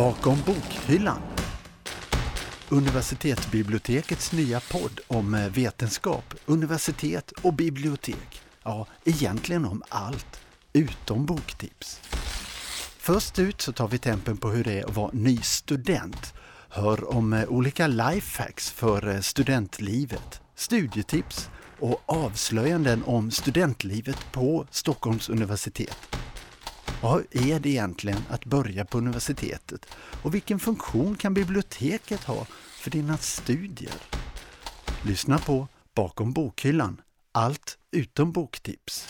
Bakom 0.00 0.38
bokhyllan. 0.46 1.20
Universitetsbibliotekets 2.68 4.32
nya 4.32 4.60
podd 4.60 5.00
om 5.06 5.34
eh, 5.34 5.48
vetenskap, 5.48 6.34
universitet 6.46 7.32
och 7.42 7.54
bibliotek. 7.54 8.42
Ja, 8.62 8.86
egentligen 9.04 9.64
om 9.64 9.82
allt, 9.88 10.40
utom 10.72 11.26
boktips. 11.26 12.00
Först 12.98 13.38
ut 13.38 13.60
så 13.60 13.72
tar 13.72 13.88
vi 13.88 13.98
tempen 13.98 14.36
på 14.36 14.48
hur 14.48 14.64
det 14.64 14.80
är 14.80 14.84
att 14.84 14.96
vara 14.96 15.10
ny 15.12 15.36
student. 15.36 16.34
Hör 16.68 17.16
om 17.16 17.32
eh, 17.32 17.48
olika 17.48 17.86
lifehacks 17.86 18.70
för 18.70 19.08
eh, 19.08 19.20
studentlivet, 19.20 20.40
studietips 20.54 21.50
och 21.78 22.02
avslöjanden 22.06 23.02
om 23.06 23.30
studentlivet 23.30 24.32
på 24.32 24.66
Stockholms 24.70 25.28
universitet. 25.28 26.19
Vad 27.02 27.24
är 27.30 27.60
det 27.60 27.68
egentligen 27.68 28.22
att 28.30 28.44
börja 28.44 28.84
på 28.84 28.98
universitetet 28.98 29.86
och 30.22 30.34
vilken 30.34 30.58
funktion 30.58 31.16
kan 31.16 31.34
biblioteket 31.34 32.24
ha 32.24 32.46
för 32.80 32.90
dina 32.90 33.16
studier? 33.16 33.94
Lyssna 35.02 35.38
på 35.38 35.68
Bakom 35.94 36.32
bokhyllan, 36.32 37.00
allt 37.32 37.78
utom 37.92 38.32
boktips. 38.32 39.08